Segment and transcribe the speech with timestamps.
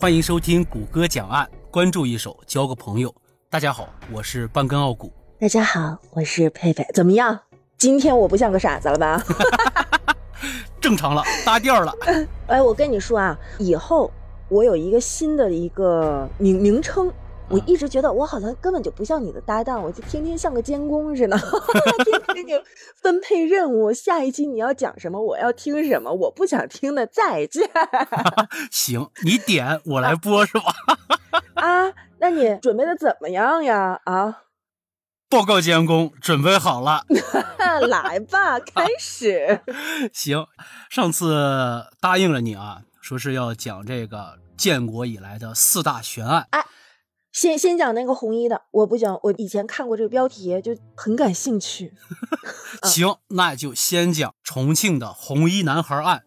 [0.00, 3.12] 欢迎收听谷歌讲案，关注一手交个朋友。
[3.50, 5.12] 大家好，我是半根傲骨。
[5.40, 6.86] 大家好，我是佩佩。
[6.94, 7.36] 怎么样？
[7.76, 9.20] 今天我不像个傻子了吧？
[10.80, 11.92] 正常了，搭调了。
[12.46, 14.08] 哎，我跟你说啊，以后
[14.48, 17.12] 我有一个新的一个名名称。
[17.50, 21.36] 我一直觉得我好像根本就不像你的搭档，我就天天像个监工似的，
[22.04, 22.52] 天天给你
[22.96, 23.90] 分配任务。
[23.90, 27.68] 下一期你要讲什么，我要听什么，我不想听的再见。
[28.70, 30.74] 行，你点我来播是吧？
[31.54, 33.98] 啊，那你准备的怎么样呀？
[34.04, 34.42] 啊，
[35.30, 37.04] 报告监工，准备好了。
[37.88, 39.60] 来吧，开始。
[40.12, 40.46] 行，
[40.90, 46.46] 上次答应了你啊，说是要讲这个建国以来的四大悬案。
[46.50, 46.62] 哎。
[47.40, 51.94] 先先讲那个红衣的，我不讲，我以前看过这个标题就很感兴趣。
[52.82, 56.24] 行，那就先讲重庆的红衣男孩案。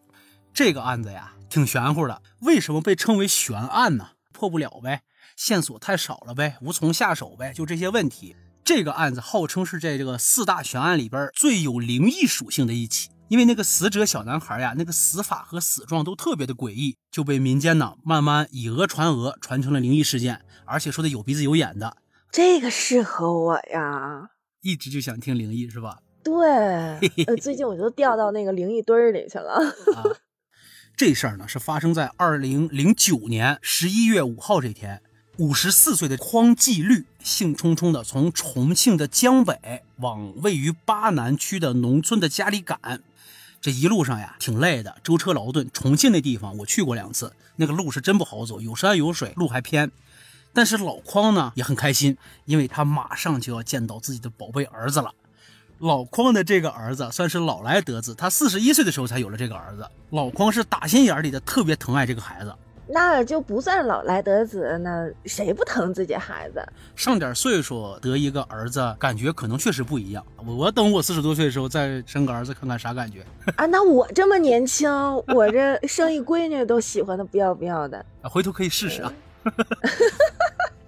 [0.53, 2.21] 这个案子呀，挺玄乎的。
[2.39, 4.11] 为什么被称为悬案呢？
[4.31, 5.01] 破不了呗，
[5.35, 8.37] 线索太少了呗，无从下手呗，就这些问题。
[8.63, 13.09] 这个案子号称是在这个四大悬案里边最有灵异属性的一起。
[13.31, 21.95] 因为那个死者小男孩呀，那个死法和死状都特别的诡异，就被民间呢慢慢以讹传讹，传成了灵异事件，而且说的有鼻子有眼的。
[22.29, 25.99] 这个适合我呀，一直就想听灵异是吧？
[26.21, 26.43] 对，
[27.25, 29.53] 呃，最近我就掉到那个灵异堆儿里去了。
[29.95, 30.03] 啊，
[30.97, 35.01] 这事儿呢是发生在二零零九年十一月五号这天。
[35.37, 43.01] 五十四岁的匡继律兴冲冲的从重庆的江北往位于巴南区的农村的家里赶，
[43.61, 45.69] 这一路上呀挺累的，舟车劳顿。
[45.71, 49.91] 重庆那地方我去过两次，那个路是真不好走，有山有水，路还偏。
[50.51, 55.13] 但是老匡呢也很开心，因为他马上就要见到自己的宝贝儿子了。
[55.77, 59.87] 老匡的这个儿子算是老来得子，他四十一岁的时候才有了这个儿子。
[60.09, 62.53] 老匡是打心眼里的特别疼爱这个孩子。
[62.91, 66.61] 那就不算老来得子，那谁不疼自己孩子？
[66.95, 70.25] 上点岁数得一个儿子，感觉可能确实不一样。
[70.45, 73.25] 我等我四十多岁的时候再生个儿子，看看啥感觉
[73.55, 73.65] 啊？
[73.65, 74.91] 那我这么年轻，
[75.27, 78.29] 我这生一闺女都喜欢的不要不要的啊！
[78.29, 79.13] 回头可以试试啊。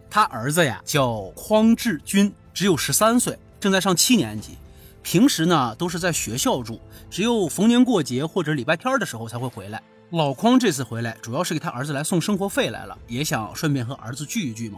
[0.09, 4.57] 他儿子呀叫匡志军，只有十三岁，正在上七年级。
[5.01, 9.81] 平时呢都是在学校住，只有逢年过节或者礼拜天的时候才会回来。
[10.13, 14.77] 老匡这次回来，主要是给他儿子来送生活费来了，也想顺便和儿子聚一聚嘛。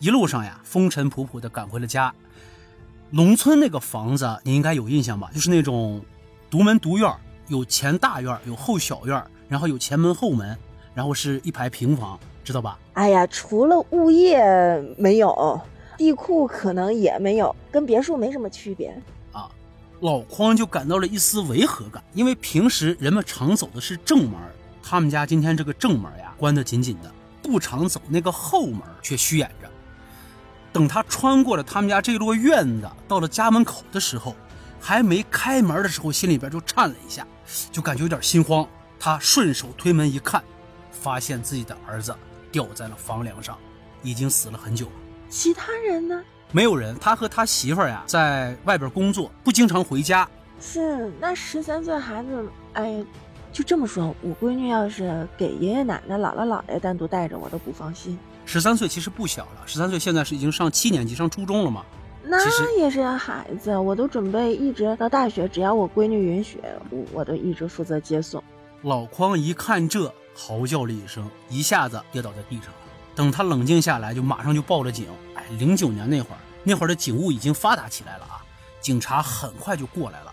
[0.00, 2.12] 一路上呀，风尘仆仆的赶回了家。
[3.10, 5.30] 农村那个房子你应该有印象吧？
[5.32, 6.04] 就是那种
[6.50, 7.08] 独门独院，
[7.46, 10.58] 有前大院，有后小院，然后有前门后门，
[10.94, 12.76] 然后是一排平房，知道吧？
[12.94, 14.42] 哎呀，除了物业
[14.98, 15.60] 没有，
[15.96, 18.92] 地库可能也没有，跟别墅没什么区别
[19.30, 19.48] 啊。
[20.00, 24.32] 老匡就感到了一丝违和感，因为平时人们常走的是正门。
[24.82, 27.10] 他们家今天这个正门呀关得紧紧的，
[27.42, 29.70] 不常走那个后门却虚掩着。
[30.72, 34.34] 等他穿过了他们家这摞院子，到了家门口的时候，
[34.80, 37.26] 还没开门的时候，心里边就颤了一下，
[37.70, 38.66] 就感觉有点心慌。
[38.98, 40.42] 他顺手推门一看，
[40.90, 42.14] 发现自己的儿子
[42.50, 43.58] 吊在了房梁上，
[44.02, 44.92] 已经死了很久了。
[45.28, 46.22] 其他人呢？
[46.52, 46.96] 没有人。
[46.98, 50.28] 他和他媳妇儿呀在外边工作，不经常回家。
[50.60, 53.04] 是那十三岁孩子，哎。
[53.52, 58.18] 就这么说，我闺女要是给爷爷奶奶、姥姥姥爷单独带着，我都不放心。
[58.46, 61.84] 十三岁其实不小了，十三岁现在是已经上七年级，上初中了嘛。
[62.24, 68.42] 那也是孩子，我都准备一直到大学，只要我闺女允许，我我都一直负责接送。
[68.82, 72.74] 老匡一看这，嚎叫了一声，一下子跌倒在地上了。
[73.14, 75.06] 等他冷静下来，就马上就报了警。
[75.34, 78.40] 哎，零九年那会儿，那会儿的警务已经发达起来了啊，
[78.80, 80.31] 警察很快就过来了。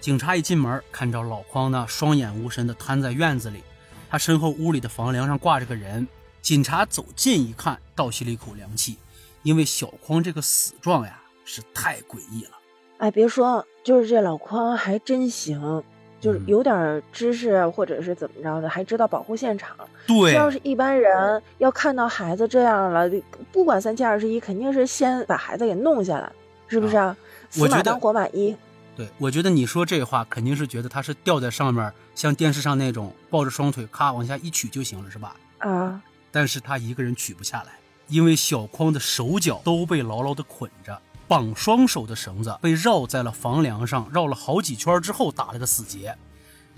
[0.00, 3.62] 警察一进门，看着老匡呢，双眼无神的瘫在院子里，
[4.08, 6.06] 他身后屋里的房梁上挂着个人。
[6.40, 8.96] 警察走近一看，倒吸了一口凉气，
[9.42, 12.50] 因为小匡这个死状呀，是太诡异了。
[12.98, 15.82] 哎，别说，就是这老匡还真行，
[16.20, 19.76] 就是有点知识或者是怎么着的，还知道保护现场。
[20.06, 23.10] 对，要是一般人要看到孩子这样了，
[23.52, 26.32] 不管三七二十一，肯定是先把孩子给弄下来，
[26.68, 27.14] 是不是啊？
[27.50, 28.56] 死马当活马医。
[28.98, 35.36] 对，我觉得你说这话肯定是觉得他是吊在上面，像电视上那种抱着双腿，咔往下一取就行了，是吧？
[35.58, 36.02] 啊！
[36.32, 37.78] 但是他一个人取不下来，
[38.08, 46.18] 因为小匡的手脚都被牢牢的捆着，绑双手的绳子被绕在了房梁上，绕了好几圈之后打了个死结，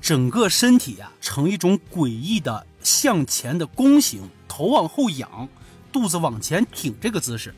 [0.03, 5.49] 整个身体呀呈一种诡异的向前的弓形，头往后仰，
[5.91, 7.55] 肚子往前挺这个姿势。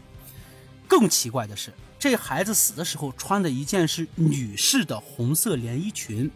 [0.87, 1.73] 更奇怪的是。
[2.03, 6.29] 这孩子死的时候穿的一件是女士的红色连衣裙，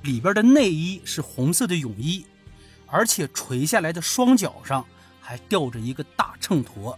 [0.00, 2.24] 里边的内衣是红色的泳衣，
[2.86, 4.82] 而且垂下来的双脚上
[5.20, 6.96] 还吊着一个大秤砣，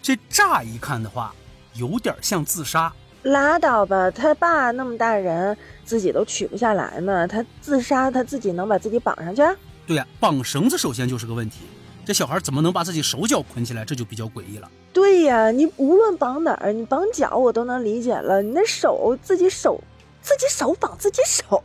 [0.00, 1.34] 这乍一看的话，
[1.74, 2.92] 有点像自杀。
[3.24, 9.42] 拉倒吧，他爸那么大人，自己都取不下来呢，他自杀，他自己能把自己绑上去？
[9.84, 11.62] 对呀，绑绳子首先就是个问题，
[12.04, 13.84] 这小孩怎么能把自己手脚捆起来？
[13.84, 14.70] 这就比较诡异了。
[14.92, 19.82] 对呀，你无论绑哪儿，你绑脚我都能理解了，你那手自己手
[20.20, 21.62] 自己手绑自己手，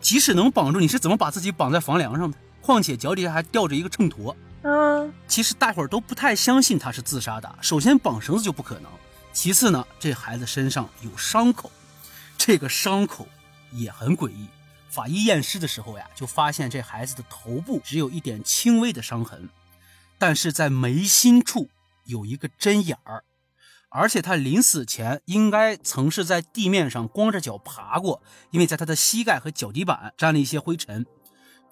[0.00, 2.36] 即使能绑住，你是怎么把自己绑在房梁上的？
[2.62, 5.10] 况且脚底下还吊着一个秤砣啊！
[5.26, 7.50] 其实大伙儿都不太相信他是自杀的。
[7.60, 8.90] 首先绑绳子就不可能，
[9.32, 11.70] 其次呢，这孩子身上有伤口，
[12.36, 13.26] 这个伤口
[13.72, 14.46] 也很诡异。
[14.88, 19.48] 法医验尸的时候呀，就发现这孩子的头部只有一点轻微的伤痕，
[20.18, 21.68] 但是在眉心处
[22.10, 23.24] 有一个针眼儿，
[23.88, 31.06] 而且他临死前应该曾是在地面上光着脚爬过，因为在他的膝盖和脚底板沾了一些灰尘。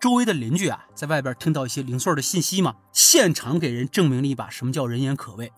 [0.01, 5.53] 周围的邻居啊，在外边听到一些零碎的信息嘛，现场给人证明了一把什么叫人言可畏。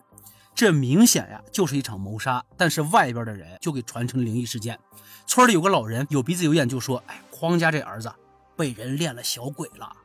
[0.53, 4.77] 这明显呀就是一场谋杀，但是外边的人就给传成灵异事件。
[5.27, 8.11] 村里有个老人有鼻子有眼，就说：“哎，匡家这儿子
[8.57, 9.95] 被人练了小鬼了。”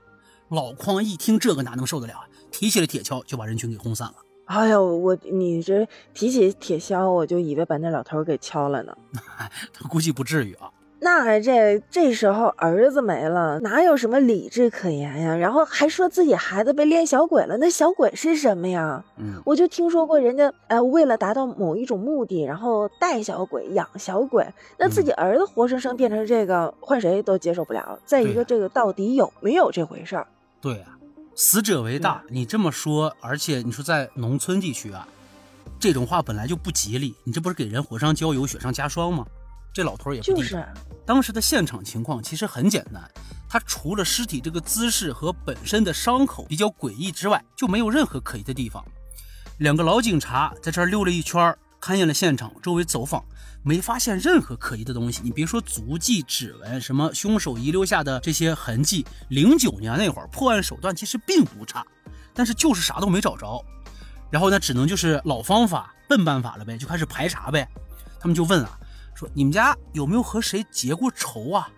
[0.49, 4.15] 老匡一听这个哪能受得了啊，提起了铁锹就把人群给轰散了。
[4.47, 8.97] 哎呦，我你这提起铁锹，我就以为把那老头给敲了呢。
[9.73, 10.71] 他估计不至于啊。
[10.99, 15.37] 那这这时候儿子没了，哪有什么理智可言呀？
[15.37, 19.05] 然后还说自己孩子被练小鬼了，那小鬼是什么呀？
[19.19, 24.47] 嗯，我就听说过人家，呃，为了达到某一种目的，然后带小鬼、养小鬼，
[24.79, 27.99] 那自己儿子活生生变成这个，换谁都接受不了。
[28.07, 30.27] 再一个，这个到底有没有这回事儿？
[30.63, 30.96] 对啊，
[31.39, 35.07] 死者为大，你这么说，而且你说在农村地区啊，
[35.79, 39.27] 这种话本来就不吉利，你这不是给人火上浇油、雪上加霜吗？
[39.71, 40.67] 这老头也不就是。
[41.05, 43.11] 当时的现场情况其实很简单，
[43.47, 48.83] 他除了尸体这个姿势和本身的伤口比较诡异之外，就没有任何可疑的地方。
[49.59, 53.25] 两个老警察在这儿溜了一圈，勘验了现场，周围走访，
[53.63, 55.21] 没发现任何可疑的东西。
[55.23, 61.85] 你别说足迹、指纹，什么凶手遗留下的这些痕迹，零九年那会儿破案手段其实并不差，
[62.35, 63.65] 但是就是啥都没找着。
[64.31, 67.69] 然后呢，只能就是老方法、笨办法了呗，就开始排查呗。
[68.19, 68.79] 他们就问啊。
[69.15, 71.71] 说你们家有没有和谁结过仇啊？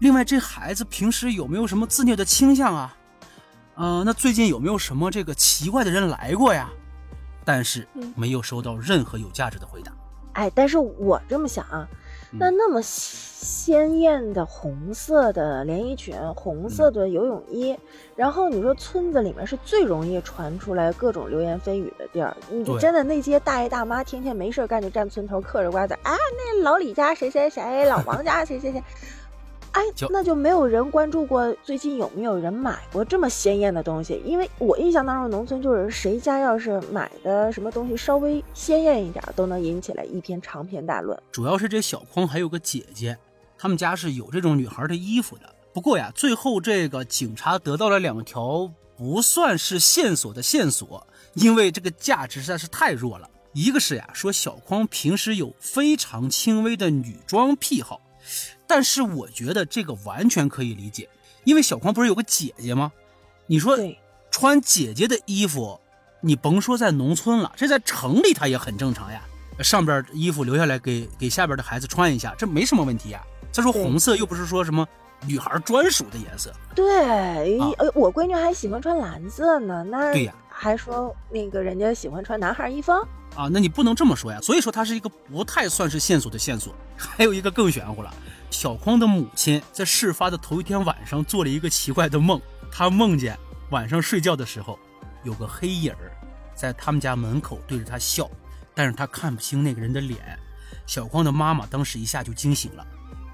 [0.00, 2.94] 另外，这孩子平时有没有什么自虐的倾向啊？
[3.76, 6.68] 呃，那最近有没有什么这个奇怪的人来过呀？
[7.44, 9.92] 但是没有收到任何有价值的回答。
[10.34, 11.88] 哎，但是我这么想啊。
[12.34, 17.76] 那那么鲜艳的红色的连衣裙，红色的游泳衣，
[18.16, 22.34] 然后你说村子里面是最容易传出来各种流言蜚语的地儿。
[22.50, 28.82] 你真的那些大爷大妈天天没事干就站村头嗑着瓜子，啊，那老李家谁谁谁，老王家谁谁谁。
[29.72, 29.80] 哎，
[30.10, 34.20] 那就没有人关注过最近有没有人买过这么鲜艳的东西？
[34.24, 41.18] 因为我印象当中，农村就是谁家要是买的什么东西稍微鲜艳一点，都能引起来一篇长篇大论。
[41.32, 43.16] 主要是这小匡还有个姐姐，
[43.56, 45.54] 他们家是有这种女孩的衣服的。
[45.72, 53.28] 不过呀，最后这个警察得到了两条不算是线索的线索，因为这个价值实在是太弱了。
[53.54, 58.02] 一个是呀，说小匡平时有非常轻微的女装癖好。
[58.74, 61.06] 但是我觉得这个完全可以理解，
[61.44, 62.90] 因为小匡不是有个姐姐吗？
[63.46, 63.76] 你说
[64.30, 65.78] 穿姐姐的衣服，
[66.22, 69.20] 你甭说在农村了，这在城里他也很正常呀。
[69.58, 73.22] 上边衣服留下来给给下边的孩子穿一下，这没什么问题呀。
[73.52, 74.88] 再说红色又不是说什么
[75.26, 76.50] 女孩专属的颜色。
[76.74, 79.84] 对，呃，我闺女还喜欢穿蓝色呢。
[79.84, 82.90] 那对呀，还说那个人家喜欢穿男孩衣服
[83.36, 83.50] 啊？
[83.52, 84.40] 那你不能这么说呀。
[84.40, 86.74] 所以说它是一个不太算是线索的线索。
[86.96, 88.14] 还有一个更玄乎了。
[88.52, 92.38] 小匡的母亲在事发的头一天晚上做了一个奇怪的梦，
[92.70, 93.36] 她梦见
[93.70, 94.78] 晚上睡觉的时候，
[95.24, 96.12] 有个黑影儿
[96.54, 98.30] 在他们家门口对着她笑，
[98.74, 100.38] 但是她看不清那个人的脸。
[100.86, 102.86] 小匡的妈妈当时一下就惊醒了，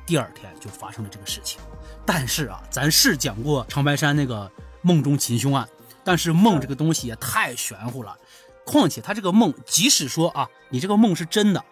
[0.06, 1.60] 第二天就发生了这个事情。
[2.06, 4.50] 但是啊，咱是讲过长白山那个
[4.82, 5.68] 梦中擒凶案，
[6.04, 8.16] 但是梦这个东西也太玄乎了。
[8.64, 11.64] 况且他这个梦，即使说啊，你这个梦是真的。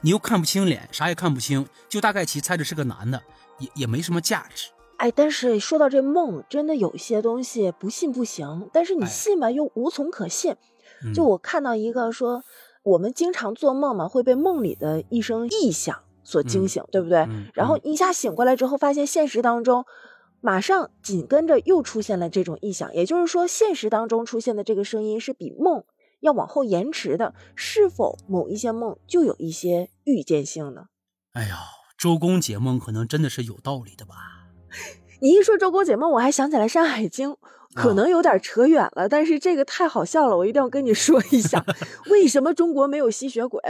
[0.00, 3.20] 你又看不清脸，啥也看不清，就大概其猜着是个男的，
[3.58, 4.70] 也也没什么价值。
[4.96, 10.56] 哎，但是说到这梦，真的有些东西不信不行，但是你信吧，又无从可信。
[11.14, 12.42] 就我看到一个说，
[12.82, 17.28] 我们经常做梦嘛，会被梦里的一声异响所惊醒，对不对？
[17.54, 19.84] 然后一下醒过来之后，发现现实当中
[20.40, 25.84] 马上紧跟着又出现了这种异响，也就是说，现实当中出现的这个声音是比梦。
[26.20, 30.86] 要往后延迟的，是否某一些梦就有一些预见性呢？
[31.32, 31.58] 哎呀，
[31.96, 34.14] 周公解梦可能真的是有道理的吧？
[35.20, 37.30] 你一说周公解梦，我还想起来《山海经》，
[37.74, 41.64] 可能有点扯远了，但是这个太好笑了，我一定要跟你说一下，
[42.10, 43.60] 为什么中国没有吸血鬼？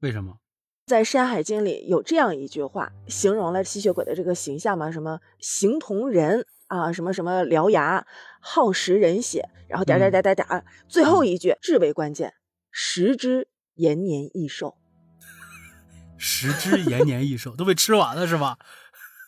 [0.00, 0.38] 为什么？
[0.86, 4.90] 在《山海经》里有这样一句话，形容了吸血鬼的这个形象嘛？
[4.90, 6.92] 什么形同人啊？
[6.92, 8.06] 什么什么獠牙，
[8.40, 12.32] 耗食人血，然后点点点点点，最后一句至为关键，
[12.70, 14.76] 食之延年益寿。
[16.16, 18.58] 食之延年益寿，都被吃完了是吧？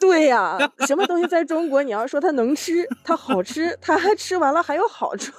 [0.01, 0.57] 对呀，
[0.87, 5.31] 什么东西在中国，你要说它能吃，它好吃，它还吃完了还有好处，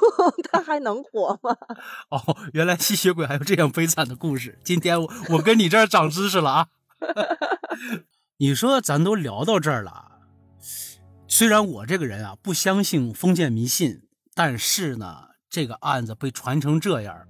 [0.51, 1.57] 它还能活吗？
[2.09, 4.59] 哦，原来吸血鬼还有这样悲惨的故事。
[4.63, 6.67] 今天我我跟你这儿长知识了啊！
[8.37, 10.10] 你说咱都聊到这儿了，
[11.31, 14.01] 虽然我这个人啊不相信封建迷信，
[14.35, 17.25] 但是呢，这个案子被传成这样。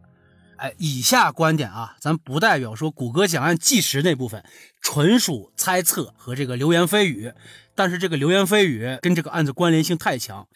[0.58, 4.44] 哎，以下观点啊，咱不代表说谷歌讲案纪实那部分，
[4.82, 7.32] 纯属猜测和这个流言蜚语。
[7.76, 10.48] 但是这个流言蜚语跟这个案子关联性太强。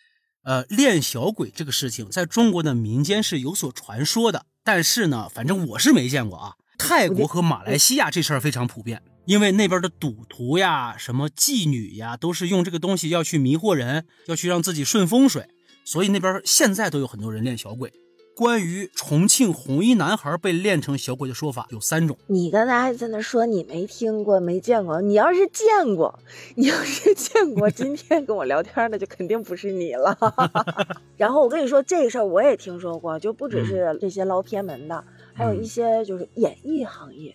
[0.41, 6.53] 呃，练小鬼这个事情在中国的民间是有所传说的，但是呢，反正我是没见过啊。
[6.79, 15.47] 泰国和马来西亚这事儿非常普遍，因为那边的赌徒呀、什么妓女呀，都是用这个东西要去迷惑人，要去让自己顺风水，
[15.83, 17.91] 所以那边现在都有很多人练小鬼。
[18.35, 22.17] 关于重庆红衣男孩被练成小鬼的说法有三种。
[22.27, 25.01] 你刚才还在那说你没听过、没见过。
[25.01, 26.19] 你要是见过，
[26.55, 30.17] 你要是见过，今天跟我聊天的就肯定不是你了。
[31.15, 35.01] 然后我跟你说这事儿我也听说过，就不只是这些捞偏门的，
[35.33, 37.33] 还有一些就是演艺行业。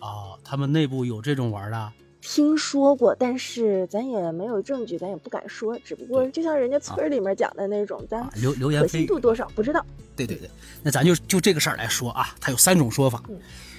[0.00, 1.92] 啊，他们内部有这种玩的。
[2.22, 5.78] 听说过，但是咱也没有证据，咱也不敢说。
[5.78, 9.84] 只不过就像人家村里面讲的那种，咱流流言可信度多少不知道。
[10.14, 10.50] 对对对，
[10.82, 13.22] 那咱就就这个事儿来说啊，它有三种说法。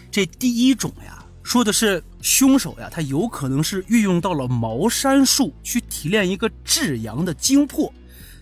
[0.09, 7.93] 这第一种呀，说的是凶手呀，他有可能是运用到了茅山术去提炼一个至阳的精魄，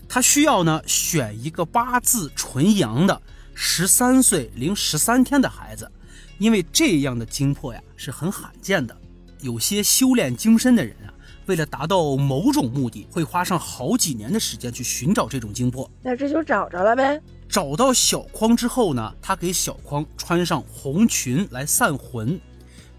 [0.08, 3.22] 他需要呢选一个八字纯阳的
[3.54, 5.92] 十三岁零十三天的孩子，
[6.40, 8.98] 因为这样的精魄呀是很罕见的。
[9.42, 11.14] 有些修炼精深的人啊，
[11.46, 15.90] 为了达到某种目的，会花上好几年的时间去寻找这种精魄。
[16.02, 17.22] 那这就找着了呗。
[17.48, 22.40] 找到小匡之后呢，他给小匡穿上红裙来散魂，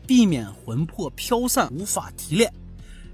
[0.07, 2.53] 避免魂魄飘散无法提炼。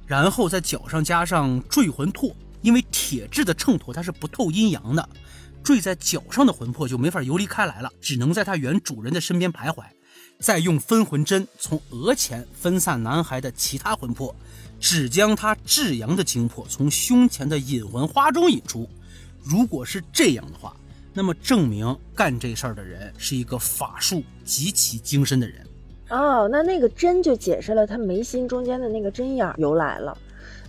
[0.07, 5.09] 然后在脚上加上坠魂拓，因为铁质的秤砣它是不透阴阳的，
[5.65, 9.83] 坠在脚上的魂魄就没法游离开来了，只能在它原主人的身边徘徊。
[10.39, 14.35] 再用分魂针从额前分散男孩的其他魂魄，
[14.79, 18.89] 只将他至阳的精魄从胸前的引魂花中引出。
[19.43, 20.77] 如果是这样的话，
[21.15, 25.67] 那么证明干这事儿的人是一个法术极其精深的人。
[26.11, 30.17] 哦，那那个针就解释了他眉心中间的那个针眼由来了。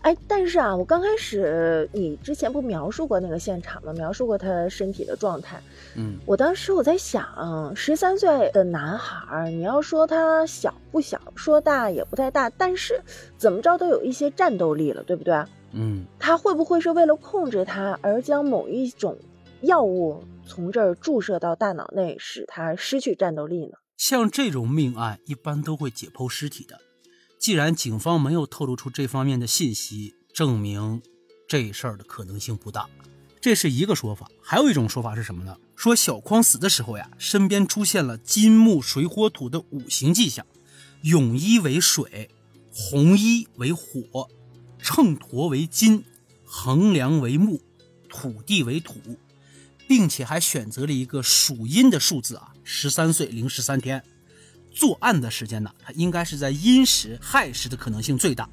[0.02, 3.92] 哎，但是啊，我刚开始你之前不描述过那个现场吗？
[3.94, 5.62] 描述过他身体的状态。
[5.96, 13.02] 嗯，我当时我在想，十三岁的男孩，你要说他小不小，说大也不太大，但是
[13.38, 15.44] 怎么着都有一些战斗力了，对不对？
[15.74, 19.18] 嗯，他会不会是为了控制他而将某一种
[19.62, 23.74] 药物从这儿注射到大脑内，使他失去战斗力呢？
[23.98, 26.80] 像这种命案，一般都会解剖尸体的。
[27.48, 31.02] 既然警方没有透露出这方面的信息，证明
[31.48, 32.90] 这事儿的可能性不大。
[33.40, 34.30] 这是一个说法。
[34.42, 35.56] 还有一种说法是什么呢？
[35.74, 40.46] 说小匡死的时候呀，身边出现了金木水火土的五行迹象，
[41.04, 42.30] 泳衣为水，
[42.70, 44.28] 红衣为火，
[44.82, 46.04] 秤砣为金，
[46.44, 47.62] 衡量为木，
[48.10, 49.00] 土地为土，
[49.88, 54.04] 并且还选择了一个属阴的数字啊，十三岁零十三天。
[54.78, 58.48] 作案的时间呢，他应该是在阴时亥时的可能性最大。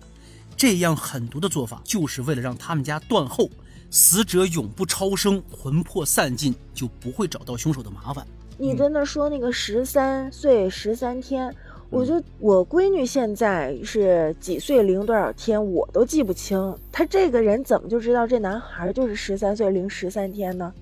[0.56, 3.50] 这样狠毒的做法，就是为了让他们家断后，
[3.90, 8.26] 死者永不超生，魂魄散尽，就不会找到凶手的麻烦。
[8.56, 11.54] 你在那说那个十三岁十三天，
[11.90, 16.74] 我就我闺女现在是几岁零多少天，我都记不清。
[16.90, 20.72] 他这个人怎么就知道这男孩就是十三岁零十三天呢？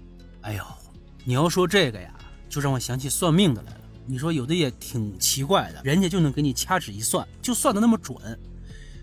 [0.43, 0.63] 哎呦，
[1.25, 2.15] 你要说这个呀，
[2.49, 3.82] 就让我想起算命的来了。
[4.07, 8.17] 你说有的也挺奇怪的，人家就能给你掐指一算，就算的那么准。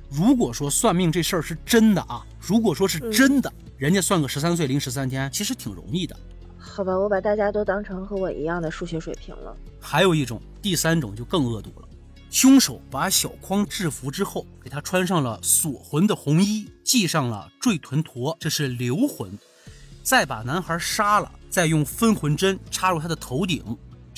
[0.09, 6.17] 如果说算命这事儿是真的啊，如果说是真的，人家算个十三岁零十三天，其实挺容易的。
[6.57, 9.55] 好吧，我把大家都当成和我一样的数学水平了。
[9.79, 11.87] 还有一种，第三种就更恶毒了。
[12.29, 19.37] 凶手把小匡制服之后，给他穿上了锁魂的红衣，系上了坠臀陀，这是留魂，
[20.03, 23.63] 再把男孩杀了，再用分魂针插入他的头顶。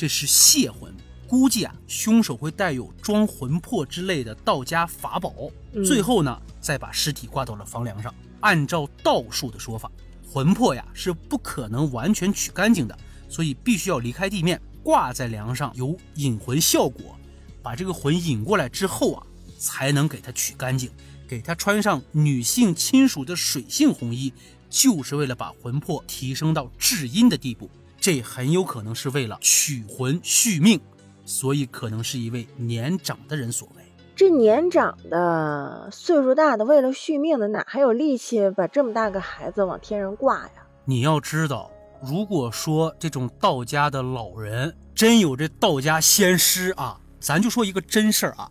[0.02, 0.92] 这是泄魂，
[1.28, 5.32] 估计啊，凶手会带有装魂魄之类的道家法宝，
[5.74, 8.12] 嗯最后呢，再把尸体挂到了房梁上。
[8.40, 9.92] 按照道术的说法，
[10.28, 12.98] 魂魄呀是不可能完全取干净的，
[13.30, 17.16] 所以必须要离开地面，挂在梁上，有引魂效果。
[17.62, 19.24] 把这个魂引过来之后啊，
[19.60, 20.90] 才能给它取干净，
[21.28, 24.34] 给它穿上女性亲属的水性红衣，
[24.68, 27.70] 就是为了把魂魄提升到至阴的地步。
[28.02, 30.82] 这很有可能是为了取魂续命，
[31.24, 33.84] 所以可能是一位年长的人所为。
[34.16, 40.52] 这年长的、岁数大的，为了续命的，哪还有力气把这么大个孩子往天上挂呀？
[40.84, 48.50] 你要知道，如果说这种道家的老人真有这道家仙师啊，咱就说一个真事儿啊，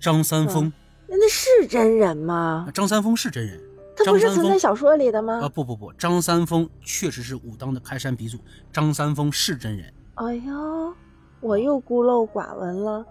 [0.00, 0.72] 张三丰，
[1.06, 2.66] 那那是真人吗？
[2.72, 3.60] 张三丰是真人。
[3.96, 5.40] 他不是存在小说里的吗？
[5.42, 8.38] 啊，不不不，张三丰确实是武当的开山鼻祖，
[8.72, 9.92] 张三丰是真人。
[10.14, 10.52] 哎呀，
[11.40, 13.04] 我又孤陋寡闻了。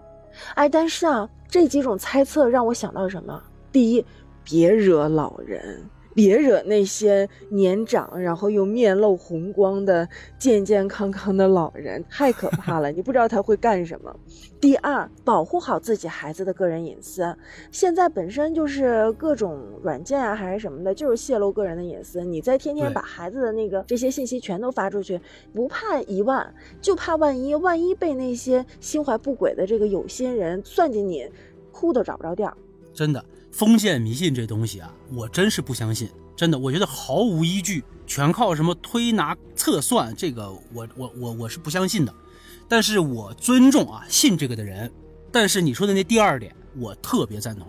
[0.54, 3.42] 哎，但是啊，这几种猜测让我想到什么？
[3.72, 4.04] 第一，
[4.44, 5.82] 别惹老人，
[6.16, 10.08] 别惹那些年长然后又面露红光的
[10.38, 14.16] 健健康康的老人，太可怕了，你不知道他会干什么。
[14.58, 17.36] 第二，保护好自己孩子的个人隐私。
[17.70, 22.24] 现在本身就是各种软件啊，还是什么的，就是泄露个人的隐私。
[22.24, 25.20] 你再天天把孩子的那个这些信息全都发出去，
[25.52, 31.28] 不怕一万，就怕万一，万一被那些心怀不轨的这个有心人算计你，
[31.70, 32.56] 哭都找不着调。
[32.94, 33.22] 真的，
[33.56, 36.10] 封建迷信这东西啊，我真是不相信。
[36.36, 42.14] 真的，我觉得毫无依据，全靠什么推拿测算，这个我我我我是不相信的。
[42.68, 44.92] 但是我尊重啊信这个的人。
[45.32, 47.66] 但是你说的那第二点，我特别赞同。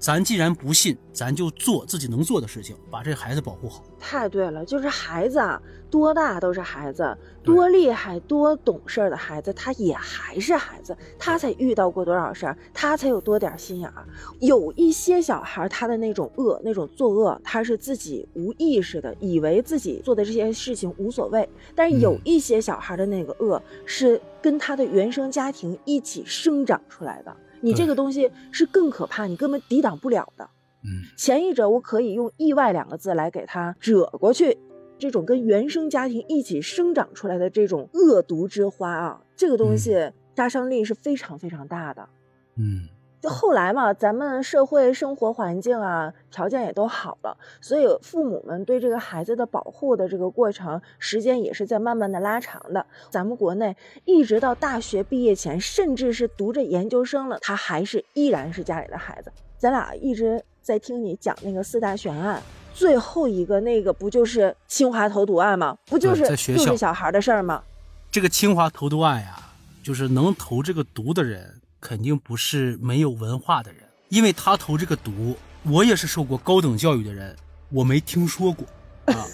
[0.00, 3.84] 咱既然不信，咱就做自己能做的事情，把这孩子保护好。
[3.98, 7.14] 太对了，就是孩子啊，多大都是孩子，
[7.44, 14.08] 多厉害、多懂事儿的孩子，他也还是孩子，他才遇到过多少事儿，他才有多点儿心眼儿。
[14.38, 21.46] 有一些小孩儿，他的那种恶、那种作恶，他是自己无意识的，以为自己做的这些事情无所谓。
[21.74, 27.36] 但是有嗯一些小孩儿的那个恶，是跟他的原生家庭一起生长出来的。
[27.60, 30.48] 你这个东西是更可怕，你根本抵挡不了的。
[30.82, 34.56] 嗯，前一者我可以用意外两个字来给它遮过去，
[34.98, 42.08] 这种跟原生家庭一起生长出来的这种恶毒之花啊，这个东西杀伤力是非常非常大的。
[42.56, 42.88] 嗯，
[43.20, 52.84] 就后来嘛，咱们社会生活环境啊，条件也都好了，所以父母们对这个孩子的保护的这个过程，时间也是在慢慢的拉长的。
[53.10, 59.30] 咱们国内一直到大学毕业前，甚至是读着研究生了，他还是依然是家里的孩子。
[59.58, 65.76] 咱俩一直在听你讲那个四大悬案，最后一个那个不就是清华投毒案吗？
[65.84, 67.62] 不就是就是小孩的事儿吗？
[68.10, 69.36] 这个清华投毒案呀，
[69.82, 77.34] 就是能投这个毒的人，肯定不是没有文化的人，因为他投这个毒，我也是受过高等教育的人，
[77.70, 78.66] 我没听说过
[79.06, 79.26] 啊。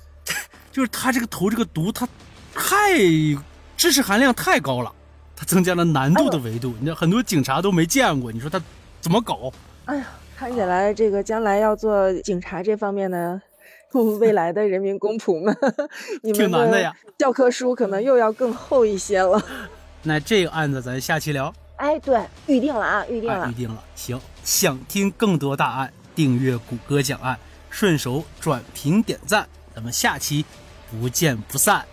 [0.70, 2.06] 就是他这个投这个毒，他
[2.52, 2.98] 太
[3.78, 4.92] 知识含量太高了，
[5.34, 6.74] 他增加了难度的维度。
[6.78, 8.60] 你知道很多警察都没见过，你说他
[9.00, 9.50] 怎么搞？
[9.86, 10.06] 哎呀，
[10.36, 13.40] 看起来这个将来要做警察这方面的
[14.20, 15.56] 未来的人民公仆们，
[16.22, 16.94] 你们挺难的呀。
[17.16, 19.42] 教科书可能又要更厚一些了。
[20.02, 21.52] 那这个案子咱下期聊。
[21.76, 23.48] 哎，对，预定了啊，预定了。
[23.50, 23.82] 预定了。
[23.94, 27.38] 行，想听更多大案，订阅谷歌讲案，
[27.70, 30.44] 顺手转评点赞，咱们下期
[30.90, 31.84] 不见不散。